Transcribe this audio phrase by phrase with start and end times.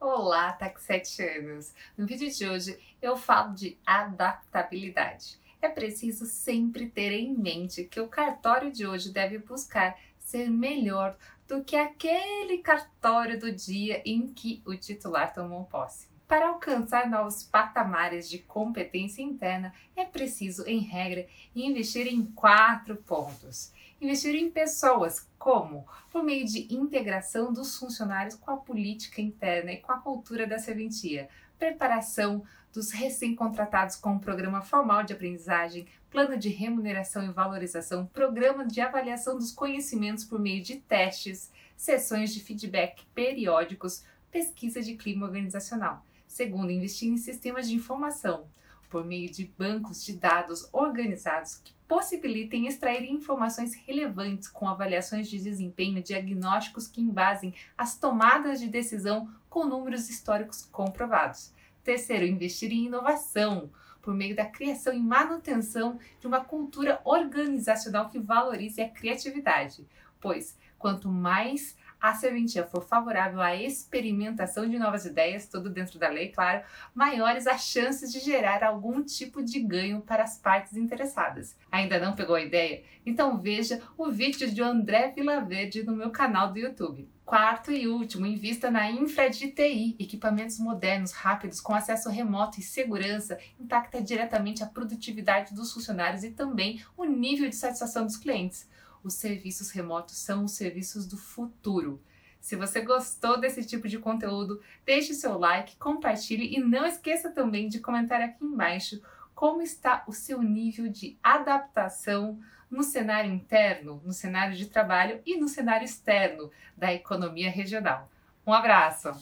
[0.00, 1.72] Olá, tá com 7 anos.
[1.96, 5.38] No vídeo de hoje eu falo de adaptabilidade.
[5.62, 11.16] É preciso sempre ter em mente que o cartório de hoje deve buscar ser melhor
[11.46, 16.13] do que aquele cartório do dia em que o titular tomou posse.
[16.26, 23.72] Para alcançar novos patamares de competência interna, é preciso, em regra, investir em quatro pontos.
[24.00, 25.86] Investir em pessoas, como?
[26.10, 30.58] Por meio de integração dos funcionários com a política interna e com a cultura da
[30.58, 31.28] serventia,
[31.58, 38.66] preparação dos recém-contratados com um programa formal de aprendizagem, plano de remuneração e valorização, programa
[38.66, 45.26] de avaliação dos conhecimentos por meio de testes, sessões de feedback periódicos, pesquisa de clima
[45.26, 46.04] organizacional.
[46.34, 48.48] Segundo, investir em sistemas de informação
[48.90, 55.38] por meio de bancos de dados organizados que possibilitem extrair informações relevantes com avaliações de
[55.38, 61.52] desempenho, diagnósticos que embasem as tomadas de decisão com números históricos comprovados.
[61.84, 63.70] Terceiro, investir em inovação
[64.02, 69.86] por meio da criação e manutenção de uma cultura organizacional que valorize a criatividade,
[70.20, 76.10] pois quanto mais a serventia for favorável à experimentação de novas ideias, tudo dentro da
[76.10, 76.62] lei, claro,
[76.94, 81.56] maiores as chances de gerar algum tipo de ganho para as partes interessadas.
[81.72, 82.82] Ainda não pegou a ideia?
[83.06, 87.08] Então veja o vídeo de André Vilaverde no meu canal do YouTube.
[87.24, 92.62] Quarto e último, invista na infra de TI, equipamentos modernos, rápidos, com acesso remoto e
[92.62, 98.68] segurança, impacta diretamente a produtividade dos funcionários e também o nível de satisfação dos clientes
[99.04, 102.02] os serviços remotos são os serviços do futuro.
[102.40, 107.68] Se você gostou desse tipo de conteúdo, deixe seu like, compartilhe e não esqueça também
[107.68, 109.00] de comentar aqui embaixo
[109.34, 112.38] como está o seu nível de adaptação
[112.70, 118.10] no cenário interno, no cenário de trabalho e no cenário externo da economia regional.
[118.46, 119.08] Um abraço!